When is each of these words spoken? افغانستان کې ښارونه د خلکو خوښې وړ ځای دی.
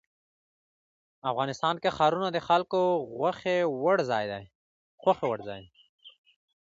افغانستان 1.31 1.75
کې 1.83 1.89
ښارونه 1.97 2.29
د 2.31 2.37
خلکو 2.47 2.81
خوښې 3.15 3.57
وړ 3.81 3.97
ځای 4.11 4.25
دی. 5.51 5.65